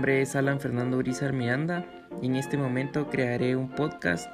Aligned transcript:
nombre 0.00 0.22
es 0.22 0.34
Alan 0.34 0.60
Fernando 0.60 0.96
Urizar 0.96 1.34
Miranda 1.34 1.84
y 2.22 2.26
en 2.28 2.36
este 2.36 2.56
momento 2.56 3.10
crearé 3.10 3.54
un 3.54 3.68
podcast 3.68 4.30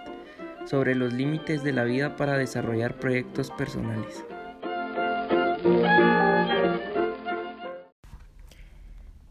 sobre 0.65 0.95
los 0.95 1.13
límites 1.13 1.65
de 1.65 1.73
la 1.73 1.83
vida 1.83 2.15
para 2.15 2.39
desarrollar 2.39 3.01
proyectos 3.01 3.51
personales. 3.51 4.25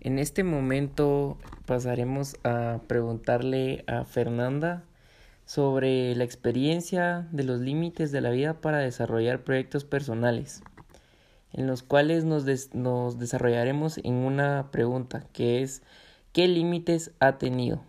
En 0.02 0.20
este 0.20 0.44
momento 0.44 1.38
pasaremos 1.66 2.36
a 2.44 2.82
preguntarle 2.86 3.86
a 3.88 4.04
Fernanda 4.04 4.84
sobre 5.46 6.14
la 6.16 6.26
experiencia 6.26 7.30
de 7.32 7.46
los 7.46 7.62
límites 7.62 8.12
de 8.12 8.20
la 8.20 8.32
vida 8.32 8.60
para 8.60 8.80
desarrollar 8.80 9.46
proyectos 9.46 9.86
personales, 9.86 10.64
en 11.54 11.66
los 11.66 11.82
cuales 11.82 12.26
nos, 12.26 12.44
nos 12.74 13.20
desarrollaremos 13.20 14.00
en 14.00 14.16
una 14.16 14.70
pregunta 14.72 15.24
que 15.32 15.62
es 15.62 15.82
¿qué 16.36 16.50
límites 16.50 17.12
ha 17.22 17.38
tenido? 17.38 17.82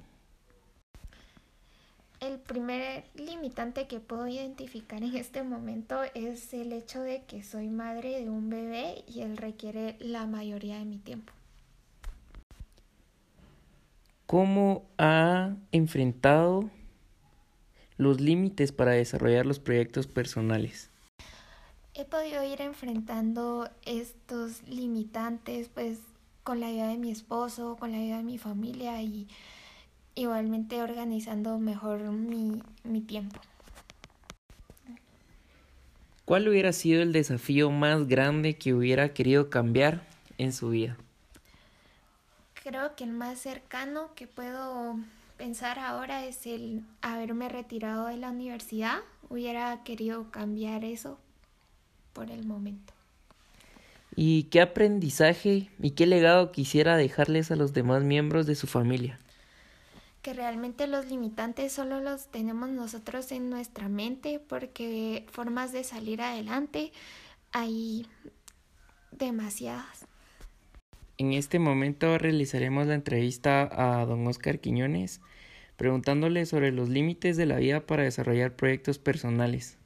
El 2.21 2.39
primer 2.39 3.03
limitante 3.17 3.89
que 3.89 3.99
puedo 3.99 4.29
identificar 4.29 5.03
en 5.03 5.17
este 5.17 5.43
momento 5.43 5.99
es 6.15 6.55
el 6.55 6.73
hecho 6.73 7.03
de 7.03 7.25
que 7.25 7.43
soy 7.43 7.67
madre 7.67 8.21
de 8.21 8.31
un 8.31 8.49
bebé 8.49 9.03
y 9.09 9.23
él 9.23 9.37
requiere 9.37 9.97
la 9.99 10.27
mayoría 10.27 10.79
de 10.79 10.85
mi 10.85 10.99
tiempo. 10.99 11.33
¿Cómo 14.27 14.85
ha 14.97 15.57
enfrentado 15.73 16.71
los 17.97 18.21
límites 18.21 18.71
para 18.71 18.93
desarrollar 18.93 19.45
los 19.45 19.59
proyectos 19.59 20.07
personales? 20.07 20.93
He 21.95 22.05
podido 22.05 22.45
ir 22.45 22.61
enfrentando 22.61 23.69
estos 23.85 24.63
limitantes 24.69 25.69
pues 25.69 25.99
con 26.47 26.61
la 26.61 26.69
ayuda 26.69 26.87
de 26.87 26.97
mi 26.97 27.11
esposo, 27.11 27.77
con 27.77 27.91
la 27.91 27.99
ayuda 27.99 28.19
de 28.19 28.23
mi 28.23 28.39
familia 28.39 29.03
y 29.03 29.27
igualmente 30.15 30.81
organizando 30.81 31.59
mejor 31.59 31.99
mi, 32.13 32.63
mi 32.85 33.01
tiempo. 33.01 33.41
¿Cuál 36.25 36.47
hubiera 36.47 36.73
sido 36.73 37.03
el 37.03 37.13
desafío 37.13 37.73
más 37.73 38.07
grande 38.07 38.57
que 38.57 38.75
hubiera 38.75 39.13
querido 39.13 39.51
cambiar 39.51 40.07
en 40.39 40.53
su 40.53 40.71
vida? 40.71 40.97
Creo 42.63 42.95
que 42.95 43.03
el 43.03 43.11
más 43.11 43.41
cercano 43.41 44.11
que 44.15 44.29
puedo 44.29 45.01
pensar 45.37 45.81
ahora 45.81 46.27
es 46.27 46.47
el 46.47 46.85
haberme 47.03 47.49
retirado 47.49 48.07
de 48.07 48.19
la 48.19 48.31
universidad. 48.31 49.01
Hubiera 49.29 49.83
querido 49.83 50.31
cambiar 50.31 50.85
eso 50.85 51.19
por 52.13 52.31
el 52.31 52.47
momento. 52.47 52.96
¿Y 54.19 54.45
qué 54.45 54.63
aprendizaje 54.63 55.69
y 55.79 55.91
qué 55.91 56.07
legado 56.07 56.51
quisiera 56.51 56.97
dejarles 56.97 57.51
a 57.51 57.57
los 57.57 57.75
demás 57.75 58.03
miembros 58.03 58.47
de 58.47 58.55
su 58.55 58.67
familia? 58.67 59.21
Que 60.23 60.33
realmente 60.33 60.87
los 60.87 61.05
limitantes 61.07 61.73
solo 61.73 62.01
los 62.01 62.29
tenemos 62.29 62.71
nosotros 62.71 63.31
en 63.31 63.51
nuestra 63.51 63.91
mente 63.91 64.41
porque 64.41 65.27
formas 65.31 65.73
de 65.73 65.85
salir 65.85 66.23
adelante 66.23 66.93
hay 67.53 68.07
demasiadas. 69.13 70.07
En 71.19 71.35
este 71.35 71.59
momento 71.59 72.17
realizaremos 72.17 72.87
la 72.87 72.95
entrevista 72.95 73.69
a 73.71 74.07
don 74.07 74.27
Oscar 74.27 74.61
Quiñones, 74.61 75.21
preguntándole 75.77 76.47
sobre 76.47 76.73
los 76.73 76.89
límites 76.89 77.37
de 77.37 77.45
la 77.45 77.57
vida 77.57 77.81
para 77.81 78.05
desarrollar 78.05 78.57
proyectos 78.57 78.99
personales, 78.99 79.77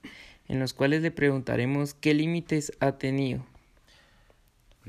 en 0.46 0.60
los 0.60 0.72
cuales 0.72 1.02
le 1.02 1.10
preguntaremos 1.10 1.94
qué 1.94 2.14
límites 2.14 2.72
ha 2.78 2.92
tenido. 2.92 3.44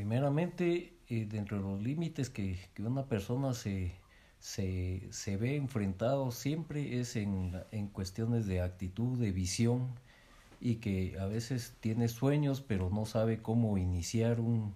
Primeramente, 0.01 0.95
eh, 1.09 1.27
dentro 1.29 1.57
de 1.57 1.63
los 1.63 1.79
límites 1.83 2.31
que, 2.31 2.57
que 2.73 2.81
una 2.81 3.05
persona 3.05 3.53
se, 3.53 3.93
se, 4.39 5.07
se, 5.11 5.37
ve 5.37 5.57
enfrentado 5.57 6.31
siempre 6.31 6.99
es 6.99 7.15
en, 7.15 7.53
en 7.69 7.87
cuestiones 7.87 8.47
de 8.47 8.61
actitud, 8.61 9.19
de 9.19 9.31
visión, 9.31 9.91
y 10.59 10.77
que 10.77 11.19
a 11.19 11.27
veces 11.27 11.75
tiene 11.81 12.07
sueños 12.07 12.61
pero 12.61 12.89
no 12.89 13.05
sabe 13.05 13.43
cómo 13.43 13.77
iniciar 13.77 14.39
un, 14.39 14.73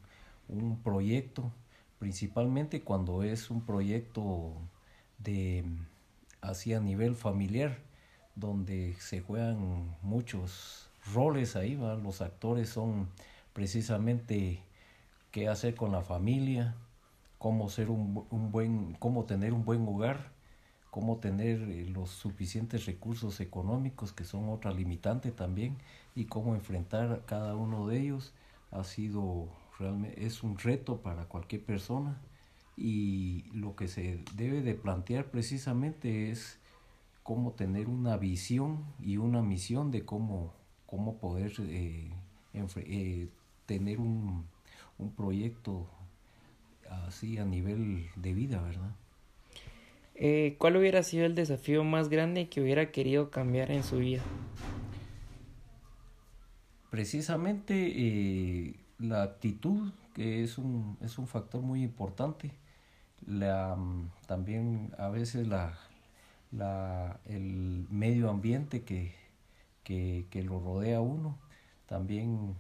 un 0.47 0.77
proyecto, 0.83 1.51
principalmente 1.97 2.83
cuando 2.83 3.23
es 3.23 3.49
un 3.49 3.65
proyecto 3.65 4.53
de 5.17 5.65
así 6.39 6.75
a 6.75 6.79
nivel 6.79 7.15
familiar, 7.15 7.79
donde 8.35 8.93
se 8.99 9.21
juegan 9.21 9.97
muchos 10.03 10.91
roles 11.15 11.55
ahí, 11.55 11.75
¿va? 11.75 11.95
los 11.95 12.21
actores 12.21 12.69
son 12.69 13.09
precisamente 13.53 14.61
qué 15.35 15.49
hacer 15.49 15.75
con 15.75 15.91
la 15.91 16.01
familia, 16.01 16.77
cómo 17.39 17.67
ser 17.67 17.89
un, 17.89 18.25
un 18.29 18.51
buen, 18.53 18.93
cómo 18.99 19.25
tener 19.25 19.51
un 19.51 19.65
buen 19.65 19.85
hogar, 19.85 20.31
cómo 20.91 21.17
tener 21.17 21.59
eh, 21.63 21.85
los 21.89 22.09
suficientes 22.09 22.85
recursos 22.85 23.41
económicos, 23.41 24.13
que 24.13 24.23
son 24.23 24.47
otra 24.47 24.71
limitante 24.71 25.31
también, 25.33 25.75
y 26.15 26.27
cómo 26.27 26.55
enfrentar 26.55 27.23
cada 27.25 27.53
uno 27.53 27.85
de 27.85 27.99
ellos. 27.99 28.33
Ha 28.71 28.85
sido 28.85 29.49
realmente 29.77 30.25
es 30.25 30.41
un 30.41 30.57
reto 30.57 31.01
para 31.01 31.25
cualquier 31.25 31.65
persona 31.65 32.17
y 32.77 33.43
lo 33.51 33.75
que 33.75 33.89
se 33.89 34.23
debe 34.35 34.61
de 34.61 34.73
plantear 34.73 35.31
precisamente 35.31 36.31
es 36.31 36.59
cómo 37.23 37.51
tener 37.51 37.89
una 37.89 38.15
visión 38.15 38.85
y 39.01 39.17
una 39.17 39.41
misión 39.41 39.91
de 39.91 40.05
cómo, 40.05 40.53
cómo 40.85 41.17
poder 41.17 41.51
eh, 41.59 42.09
eh, 42.53 43.29
tener 43.65 43.99
un, 43.99 44.45
un 44.97 45.13
proyecto 45.13 45.87
así 46.89 47.37
a 47.37 47.45
nivel 47.45 48.07
de 48.15 48.33
vida, 48.33 48.61
¿verdad? 48.61 48.91
Eh, 50.15 50.55
¿Cuál 50.59 50.77
hubiera 50.77 51.03
sido 51.03 51.25
el 51.25 51.35
desafío 51.35 51.83
más 51.83 52.09
grande 52.09 52.47
que 52.47 52.61
hubiera 52.61 52.91
querido 52.91 53.31
cambiar 53.31 53.71
en 53.71 53.83
su 53.83 53.97
vida? 53.97 54.23
Precisamente 56.89 57.73
eh, 57.75 58.75
la 58.99 59.23
actitud, 59.23 59.91
que 60.13 60.43
es 60.43 60.57
un, 60.57 60.97
es 61.01 61.17
un 61.17 61.27
factor 61.27 61.61
muy 61.61 61.83
importante. 61.83 62.51
La, 63.27 63.77
también 64.27 64.93
a 64.97 65.09
veces 65.09 65.47
la, 65.47 65.77
la, 66.51 67.19
el 67.25 67.85
medio 67.89 68.29
ambiente 68.29 68.83
que, 68.83 69.13
que, 69.83 70.27
que 70.29 70.43
lo 70.43 70.59
rodea 70.59 70.97
a 70.97 71.01
uno 71.01 71.37
también 71.87 72.55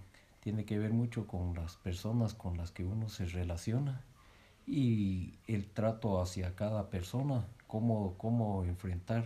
tiene 0.45 0.63
que 0.63 0.77
ver 0.77 0.93
mucho 0.93 1.25
con 1.25 1.55
las 1.55 1.75
personas 1.77 2.35
con 2.35 2.55
las 2.55 2.69
que 2.69 2.85
uno 2.85 3.09
se 3.09 3.25
relaciona 3.25 4.03
y 4.67 5.33
el 5.47 5.65
trato 5.65 6.21
hacia 6.21 6.55
cada 6.55 6.91
persona, 6.91 7.47
cómo, 7.65 8.13
cómo 8.19 8.63
enfrentar, 8.63 9.25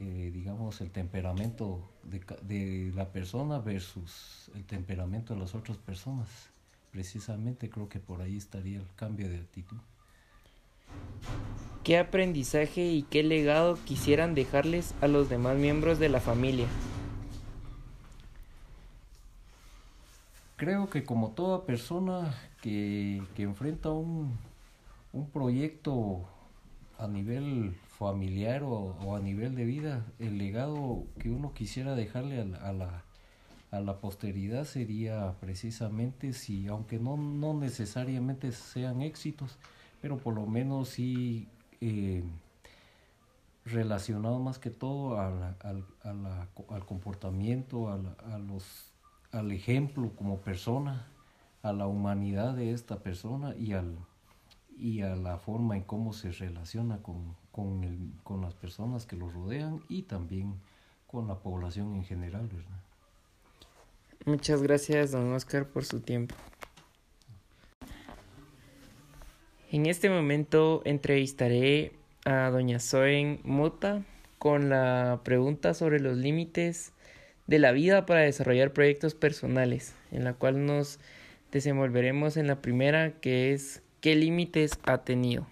eh, 0.00 0.32
digamos, 0.34 0.80
el 0.80 0.90
temperamento 0.90 1.88
de, 2.02 2.18
de, 2.42 2.90
la 2.92 3.12
persona 3.12 3.60
versus 3.60 4.50
el 4.56 4.64
temperamento 4.64 5.32
de 5.32 5.38
las 5.38 5.54
otras 5.54 5.78
personas. 5.78 6.26
Precisamente 6.90 7.70
creo 7.70 7.88
que 7.88 8.00
por 8.00 8.20
ahí 8.20 8.36
estaría 8.36 8.80
el 8.80 8.88
cambio 8.96 9.28
de 9.28 9.36
actitud. 9.36 9.78
¿Qué 11.84 11.98
aprendizaje 11.98 12.90
y 12.90 13.04
qué 13.04 13.22
legado 13.22 13.78
quisieran 13.84 14.34
dejarles 14.34 14.96
a 15.02 15.06
los 15.06 15.28
demás 15.28 15.56
miembros 15.56 16.00
de 16.00 16.08
la 16.08 16.18
familia? 16.18 16.66
Creo 20.62 20.88
que 20.88 21.02
como 21.02 21.32
toda 21.32 21.66
persona 21.66 22.36
que, 22.60 23.20
que 23.34 23.42
enfrenta 23.42 23.90
un, 23.90 24.38
un 25.12 25.28
proyecto 25.28 26.20
a 27.00 27.08
nivel 27.08 27.74
familiar 27.98 28.62
o, 28.62 28.94
o, 29.04 29.16
a 29.16 29.18
nivel 29.18 29.56
de 29.56 29.64
vida, 29.64 30.06
el 30.20 30.38
legado 30.38 31.02
que 31.18 31.30
uno 31.30 31.52
quisiera 31.52 31.96
dejarle 31.96 32.40
a 32.40 32.44
la, 32.44 32.58
a 32.58 32.72
la, 32.72 33.02
a 33.72 33.80
la 33.80 33.98
posteridad 33.98 34.64
sería 34.64 35.34
precisamente 35.40 36.32
si, 36.32 36.68
aunque 36.68 37.00
no, 37.00 37.16
no 37.16 37.54
necesariamente 37.54 38.52
sean 38.52 39.02
éxitos, 39.02 39.58
pero 40.00 40.18
por 40.18 40.32
lo 40.32 40.46
menos 40.46 40.90
sí 40.90 41.48
eh, 41.80 42.22
relacionado 43.64 44.38
más 44.38 44.60
que 44.60 44.70
todo 44.70 45.18
a 45.18 45.28
la, 45.28 45.56
a, 46.04 46.46
al 46.72 46.86
comportamiento, 46.86 47.88
a, 47.88 47.98
a 48.32 48.38
los, 48.38 48.91
al 49.32 49.50
ejemplo 49.50 50.12
como 50.14 50.38
persona, 50.40 51.08
a 51.62 51.72
la 51.72 51.86
humanidad 51.86 52.54
de 52.54 52.72
esta 52.72 53.00
persona 53.00 53.54
y 53.56 53.72
al 53.72 53.96
y 54.76 55.02
a 55.02 55.14
la 55.14 55.38
forma 55.38 55.76
en 55.76 55.82
cómo 55.82 56.12
se 56.12 56.32
relaciona 56.32 56.98
con, 57.02 57.36
con, 57.52 57.84
el, 57.84 58.10
con 58.24 58.40
las 58.40 58.54
personas 58.54 59.06
que 59.06 59.16
lo 59.16 59.30
rodean 59.30 59.80
y 59.88 60.02
también 60.02 60.54
con 61.06 61.28
la 61.28 61.36
población 61.36 61.94
en 61.94 62.04
general. 62.04 62.48
Muchas 64.24 64.62
gracias, 64.62 65.12
don 65.12 65.32
Oscar, 65.32 65.68
por 65.68 65.84
su 65.84 66.00
tiempo. 66.00 66.34
En 69.70 69.86
este 69.86 70.10
momento 70.10 70.82
entrevistaré 70.84 71.92
a 72.24 72.50
doña 72.50 72.78
Zoen 72.78 73.40
Mota 73.44 74.04
con 74.38 74.68
la 74.68 75.20
pregunta 75.22 75.74
sobre 75.74 76.00
los 76.00 76.16
límites 76.16 76.91
de 77.46 77.58
la 77.58 77.72
vida 77.72 78.06
para 78.06 78.20
desarrollar 78.20 78.72
proyectos 78.72 79.14
personales, 79.14 79.94
en 80.10 80.24
la 80.24 80.34
cual 80.34 80.64
nos 80.64 80.98
desenvolveremos 81.50 82.36
en 82.36 82.46
la 82.46 82.62
primera, 82.62 83.12
que 83.20 83.52
es 83.52 83.82
¿qué 84.00 84.16
límites 84.16 84.72
ha 84.84 84.98
tenido? 84.98 85.46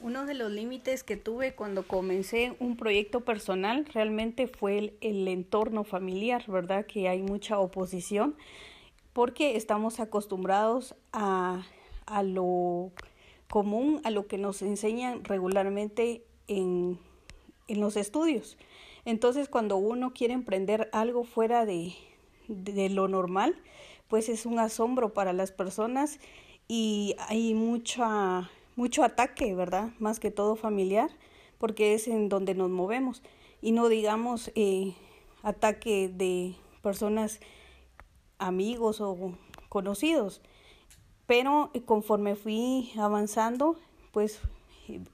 Uno 0.00 0.24
de 0.24 0.34
los 0.34 0.50
límites 0.50 1.04
que 1.04 1.16
tuve 1.16 1.54
cuando 1.54 1.86
comencé 1.86 2.56
un 2.58 2.76
proyecto 2.76 3.20
personal 3.20 3.84
realmente 3.92 4.46
fue 4.48 4.78
el, 4.78 4.94
el, 5.02 5.28
entorno 5.28 5.84
familiar, 5.84 6.42
¿verdad? 6.48 6.86
Que 6.86 7.08
hay 7.08 7.22
mucha 7.22 7.58
oposición 7.58 8.34
porque 9.12 9.56
estamos 9.56 10.00
acostumbrados 10.00 10.94
a, 11.12 11.66
a 12.06 12.22
lo 12.22 12.92
común, 13.50 14.00
a 14.04 14.10
lo 14.10 14.26
que 14.26 14.38
nos 14.38 14.62
enseñan 14.62 15.22
regularmente 15.24 16.24
en, 16.48 16.98
en 17.68 17.80
los 17.80 17.96
estudios. 17.96 18.56
Entonces, 19.04 19.48
cuando 19.48 19.76
uno 19.76 20.12
quiere 20.12 20.34
emprender 20.34 20.88
algo 20.92 21.24
fuera 21.24 21.66
de, 21.66 21.94
de 22.48 22.90
lo 22.90 23.08
normal, 23.08 23.56
pues 24.08 24.28
es 24.28 24.44
un 24.44 24.58
asombro 24.58 25.14
para 25.14 25.32
las 25.32 25.52
personas 25.52 26.18
y 26.66 27.16
hay 27.28 27.54
mucha, 27.54 28.50
mucho 28.76 29.02
ataque, 29.04 29.54
¿verdad? 29.54 29.90
Más 29.98 30.20
que 30.20 30.30
todo 30.30 30.56
familiar, 30.56 31.10
porque 31.58 31.94
es 31.94 32.08
en 32.08 32.28
donde 32.28 32.54
nos 32.54 32.70
movemos. 32.70 33.22
Y 33.62 33.72
no 33.72 33.88
digamos 33.88 34.50
eh, 34.54 34.94
ataque 35.42 36.08
de 36.08 36.54
personas 36.82 37.40
amigos 38.38 39.00
o 39.00 39.34
conocidos. 39.68 40.40
Pero 41.26 41.70
conforme 41.86 42.34
fui 42.34 42.92
avanzando, 42.98 43.76
pues 44.12 44.40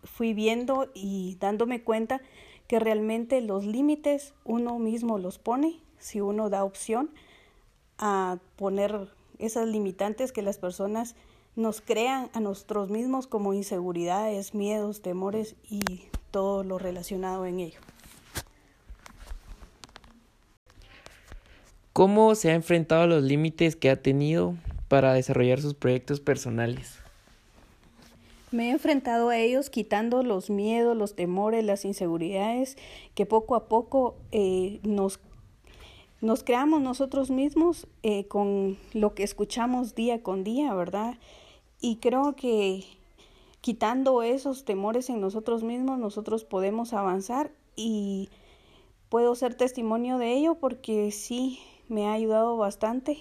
fui 0.04 0.32
viendo 0.32 0.90
y 0.94 1.36
dándome 1.40 1.82
cuenta 1.82 2.22
que 2.68 2.78
realmente 2.78 3.40
los 3.40 3.64
límites 3.64 4.34
uno 4.44 4.78
mismo 4.78 5.18
los 5.18 5.38
pone 5.38 5.80
si 5.98 6.20
uno 6.20 6.50
da 6.50 6.64
opción 6.64 7.10
a 7.98 8.38
poner 8.56 9.08
esas 9.38 9.68
limitantes 9.68 10.32
que 10.32 10.42
las 10.42 10.58
personas 10.58 11.14
nos 11.54 11.80
crean 11.80 12.30
a 12.34 12.40
nosotros 12.40 12.90
mismos 12.90 13.26
como 13.26 13.54
inseguridades, 13.54 14.54
miedos, 14.54 15.00
temores 15.00 15.56
y 15.70 15.82
todo 16.30 16.64
lo 16.64 16.78
relacionado 16.78 17.46
en 17.46 17.60
ello. 17.60 17.80
¿Cómo 21.94 22.34
se 22.34 22.50
ha 22.50 22.54
enfrentado 22.54 23.02
a 23.02 23.06
los 23.06 23.22
límites 23.22 23.74
que 23.74 23.88
ha 23.88 24.02
tenido 24.02 24.54
para 24.88 25.14
desarrollar 25.14 25.62
sus 25.62 25.72
proyectos 25.72 26.20
personales? 26.20 27.05
Me 28.56 28.68
he 28.68 28.70
enfrentado 28.70 29.28
a 29.28 29.36
ellos 29.36 29.68
quitando 29.68 30.22
los 30.22 30.48
miedos, 30.48 30.96
los 30.96 31.14
temores, 31.14 31.62
las 31.62 31.84
inseguridades 31.84 32.78
que 33.14 33.26
poco 33.26 33.54
a 33.54 33.68
poco 33.68 34.16
eh, 34.32 34.80
nos 34.82 35.20
nos 36.22 36.42
creamos 36.42 36.80
nosotros 36.80 37.30
mismos 37.30 37.86
eh, 38.02 38.26
con 38.28 38.78
lo 38.94 39.14
que 39.14 39.24
escuchamos 39.24 39.94
día 39.94 40.22
con 40.22 40.42
día, 40.42 40.72
¿verdad? 40.72 41.18
Y 41.82 41.96
creo 41.96 42.34
que 42.34 42.84
quitando 43.60 44.22
esos 44.22 44.64
temores 44.64 45.10
en 45.10 45.20
nosotros 45.20 45.62
mismos, 45.62 45.98
nosotros 45.98 46.44
podemos 46.44 46.94
avanzar 46.94 47.52
y 47.76 48.30
puedo 49.10 49.34
ser 49.34 49.54
testimonio 49.54 50.16
de 50.16 50.32
ello 50.32 50.54
porque 50.54 51.12
sí 51.12 51.60
me 51.88 52.06
ha 52.06 52.14
ayudado 52.14 52.56
bastante 52.56 53.18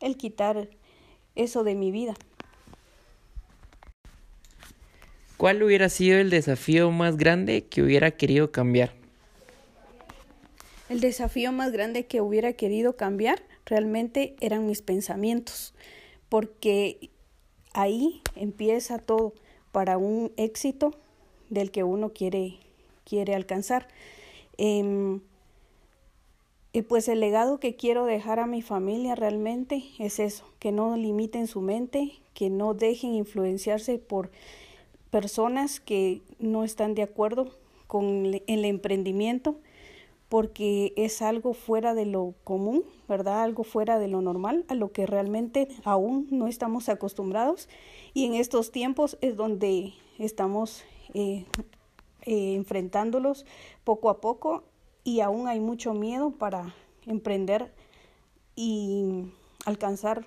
el 0.00 0.16
quitar 0.16 0.70
eso 1.34 1.64
de 1.64 1.74
mi 1.74 1.90
vida. 1.90 2.14
¿Cuál 5.36 5.62
hubiera 5.62 5.88
sido 5.88 6.18
el 6.18 6.30
desafío 6.30 6.90
más 6.90 7.16
grande 7.16 7.64
que 7.64 7.82
hubiera 7.82 8.12
querido 8.12 8.52
cambiar? 8.52 8.92
El 10.88 11.00
desafío 11.00 11.50
más 11.50 11.72
grande 11.72 12.06
que 12.06 12.20
hubiera 12.20 12.52
querido 12.52 12.96
cambiar 12.96 13.42
realmente 13.66 14.36
eran 14.40 14.66
mis 14.66 14.80
pensamientos, 14.80 15.74
porque 16.28 17.10
ahí 17.72 18.22
empieza 18.36 18.98
todo 18.98 19.34
para 19.72 19.98
un 19.98 20.30
éxito 20.36 20.94
del 21.50 21.72
que 21.72 21.82
uno 21.82 22.12
quiere, 22.12 22.58
quiere 23.04 23.34
alcanzar. 23.34 23.88
Em, 24.56 25.20
y 26.72 26.82
pues 26.82 27.08
el 27.08 27.18
legado 27.18 27.58
que 27.58 27.74
quiero 27.74 28.04
dejar 28.04 28.38
a 28.38 28.46
mi 28.46 28.62
familia 28.62 29.14
realmente 29.16 29.84
es 29.98 30.20
eso, 30.20 30.44
que 30.60 30.70
no 30.70 30.96
limiten 30.96 31.48
su 31.48 31.60
mente, 31.60 32.12
que 32.34 32.50
no 32.50 32.74
dejen 32.74 33.14
influenciarse 33.14 33.98
por 33.98 34.30
personas 35.14 35.78
que 35.78 36.22
no 36.40 36.64
están 36.64 36.96
de 36.96 37.04
acuerdo 37.04 37.56
con 37.86 38.34
el 38.48 38.64
emprendimiento 38.64 39.54
porque 40.28 40.92
es 40.96 41.22
algo 41.22 41.54
fuera 41.54 41.94
de 41.94 42.04
lo 42.04 42.34
común, 42.42 42.82
¿verdad? 43.08 43.44
Algo 43.44 43.62
fuera 43.62 44.00
de 44.00 44.08
lo 44.08 44.22
normal, 44.22 44.64
a 44.66 44.74
lo 44.74 44.90
que 44.90 45.06
realmente 45.06 45.68
aún 45.84 46.26
no 46.32 46.48
estamos 46.48 46.88
acostumbrados. 46.88 47.68
Y 48.12 48.24
en 48.24 48.34
estos 48.34 48.72
tiempos 48.72 49.16
es 49.20 49.36
donde 49.36 49.92
estamos 50.18 50.82
eh, 51.14 51.44
eh, 52.22 52.56
enfrentándolos 52.56 53.46
poco 53.84 54.10
a 54.10 54.20
poco 54.20 54.64
y 55.04 55.20
aún 55.20 55.46
hay 55.46 55.60
mucho 55.60 55.94
miedo 55.94 56.32
para 56.32 56.74
emprender 57.06 57.72
y 58.56 59.26
alcanzar 59.64 60.26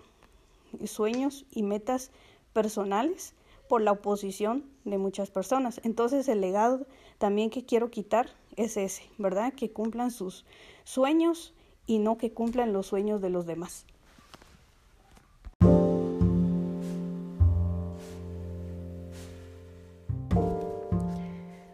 sueños 0.85 1.45
y 1.51 1.63
metas 1.63 2.09
personales 2.53 3.33
por 3.67 3.81
la 3.81 3.91
oposición 3.91 4.63
de 4.85 4.97
muchas 4.97 5.29
personas. 5.29 5.81
Entonces 5.83 6.27
el 6.27 6.41
legado 6.41 6.85
también 7.17 7.49
que 7.49 7.65
quiero 7.65 7.89
quitar 7.89 8.29
es 8.55 8.77
ese, 8.77 9.03
¿verdad? 9.17 9.53
Que 9.53 9.69
cumplan 9.69 10.11
sus 10.11 10.45
sueños 10.83 11.53
y 11.85 11.99
no 11.99 12.17
que 12.17 12.31
cumplan 12.31 12.73
los 12.73 12.87
sueños 12.87 13.21
de 13.21 13.29
los 13.29 13.45
demás. 13.45 13.85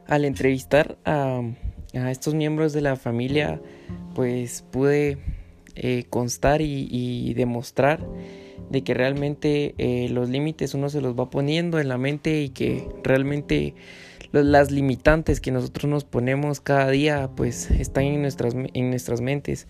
Al 0.08 0.26
entrevistar 0.26 0.98
a, 1.06 1.42
estos 1.94 2.36
miembros 2.36 2.74
de 2.74 2.82
la 2.82 2.96
familia, 2.96 3.62
pues 4.14 4.62
pude 4.62 5.18
eh, 5.76 6.06
constar 6.10 6.62
y, 6.62 7.34
demostrar 7.34 8.06
de 8.70 8.84
que 8.84 8.94
realmente 8.94 9.76
eh, 9.78 10.10
los 10.10 10.30
límites 10.30 10.74
uno 10.74 10.90
se 10.90 11.02
los 11.02 11.18
va 11.18 11.30
poniendo 11.30 11.80
en 11.80 11.90
la 11.90 11.98
mente 11.98 12.42
y 12.42 12.50
que 12.50 12.88
realmente 13.04 13.76
las 14.32 14.72
limitantes 14.72 15.40
que 15.40 15.52
nosotros 15.52 15.90
nos 15.90 16.04
ponemos 16.06 16.60
cada 16.60 16.90
día 16.90 17.30
pues 17.36 17.70
están 17.70 18.06
en 18.06 18.22
nuestras, 18.22 18.56
en 18.56 18.90
nuestras 18.90 19.22
mentes, 19.22 19.68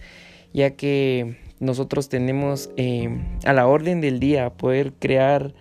ya 0.53 0.71
que 0.71 1.37
nosotros 1.59 2.09
tenemos 2.09 2.69
eh, 2.77 3.09
a 3.45 3.53
la 3.53 3.67
orden 3.67 4.01
del 4.01 4.19
día 4.19 4.51
poder 4.51 4.93
crear 4.93 5.53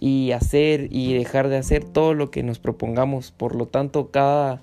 y 0.00 0.32
hacer 0.32 0.88
y 0.90 1.14
dejar 1.14 1.48
de 1.48 1.56
hacer 1.56 1.84
todo 1.84 2.14
lo 2.14 2.30
que 2.30 2.42
nos 2.42 2.58
propongamos. 2.58 3.32
Por 3.32 3.54
lo 3.54 3.66
tanto, 3.66 4.10
cada, 4.10 4.62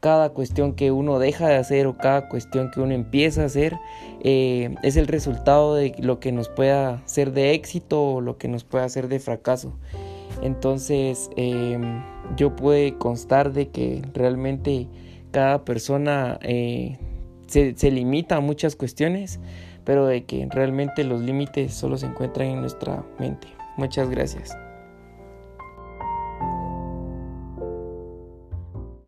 cada 0.00 0.30
cuestión 0.30 0.72
que 0.74 0.90
uno 0.90 1.18
deja 1.18 1.46
de 1.48 1.56
hacer 1.56 1.86
o 1.86 1.96
cada 1.96 2.28
cuestión 2.28 2.70
que 2.70 2.80
uno 2.80 2.94
empieza 2.94 3.42
a 3.42 3.46
hacer 3.46 3.78
eh, 4.22 4.74
es 4.82 4.96
el 4.96 5.06
resultado 5.06 5.74
de 5.74 5.94
lo 5.98 6.20
que 6.20 6.32
nos 6.32 6.48
pueda 6.48 7.02
ser 7.06 7.32
de 7.32 7.52
éxito 7.52 8.02
o 8.02 8.20
lo 8.20 8.38
que 8.38 8.48
nos 8.48 8.64
pueda 8.64 8.84
hacer 8.84 9.08
de 9.08 9.20
fracaso. 9.20 9.74
Entonces 10.42 11.30
em, 11.36 12.02
yo 12.36 12.56
pude 12.56 12.96
constar 12.96 13.52
de 13.52 13.68
que 13.68 14.02
realmente 14.14 14.88
cada 15.32 15.64
persona 15.64 16.38
eh, 16.42 16.96
se, 17.46 17.76
se 17.76 17.90
limita 17.90 18.36
a 18.36 18.40
muchas 18.40 18.76
cuestiones, 18.76 19.38
pero 19.84 20.06
de 20.06 20.24
que 20.24 20.48
realmente 20.50 21.04
los 21.04 21.20
límites 21.20 21.74
solo 21.74 21.98
se 21.98 22.06
encuentran 22.06 22.48
en 22.48 22.60
nuestra 22.62 23.04
mente. 23.18 23.48
Muchas 23.76 24.08
gracias. 24.08 24.56